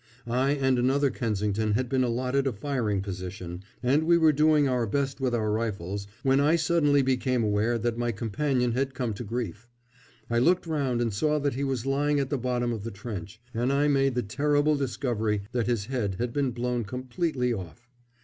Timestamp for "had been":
1.73-2.03, 16.17-16.49